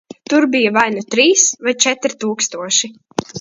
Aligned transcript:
Tur 0.31 0.45
bija 0.53 0.71
vai 0.77 0.85
nu 0.95 1.03
trīs, 1.15 1.43
vai 1.67 1.75
seši 1.85 2.13
tūkstoši. 2.25 2.91